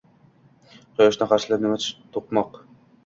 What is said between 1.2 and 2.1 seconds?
qarshilab nimcha